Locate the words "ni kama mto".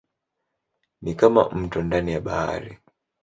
1.01-1.81